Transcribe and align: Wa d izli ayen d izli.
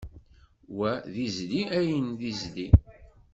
Wa 0.77 0.91
d 1.13 1.15
izli 1.25 1.61
ayen 1.79 2.07
d 2.19 2.21
izli. 2.31 2.67